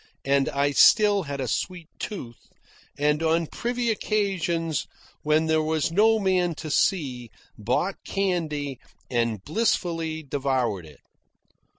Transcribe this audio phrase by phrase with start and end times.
[0.25, 2.47] And I still had a sweet tooth,
[2.97, 4.87] and on privy occasions
[5.21, 8.79] when there was no man to see, bought candy
[9.11, 11.01] and blissfully devoured it.